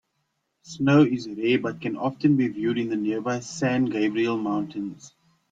Snow 0.63 1.03
is 1.03 1.29
rare 1.29 1.59
but 1.59 1.79
can 1.79 1.95
often 1.95 2.35
be 2.35 2.47
viewed 2.47 2.79
in 2.79 2.89
the 2.89 2.95
nearby 2.95 3.39
San 3.39 3.85
Gabriel 3.85 4.35
Mountains. 4.35 5.13